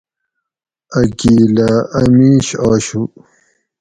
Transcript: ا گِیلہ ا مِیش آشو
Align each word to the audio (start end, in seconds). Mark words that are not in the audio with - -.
ا 0.97 0.99
گِیلہ 1.19 1.71
ا 1.99 2.01
مِیش 2.17 2.47
آشو 2.67 3.01